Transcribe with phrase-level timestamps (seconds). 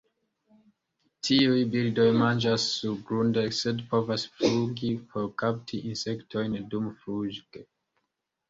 [1.27, 7.65] Tiuj birdoj manĝas surgrunde, sed povas flugi por kapti insektojn dumfluge.